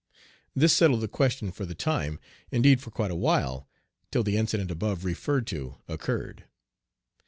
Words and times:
This 0.55 0.73
settled 0.73 1.01
the 1.01 1.07
question 1.07 1.51
for 1.51 1.63
the 1.63 1.75
time, 1.75 2.19
indeed 2.49 2.81
for 2.81 2.89
quite 2.89 3.11
a 3.11 3.15
while, 3.15 3.69
till 4.09 4.23
the 4.23 4.35
incident 4.35 4.71
above 4.71 5.05
referred 5.05 5.45
to 5.53 5.75
occurred. 5.87 6.45